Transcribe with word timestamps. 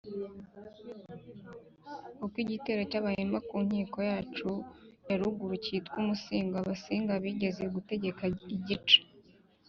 ko 2.31 2.35
igitero 2.43 2.81
cy’abahima 2.91 3.37
ku 3.47 3.55
nkiko 3.65 3.97
yacu 4.11 4.49
ya 5.07 5.15
ruguru 5.21 5.53
cyitwa 5.63 5.95
umusingo. 6.03 6.53
abasinga 6.57 7.13
bigeze 7.23 7.63
gutegeka 7.73 8.23
igice 8.55 8.99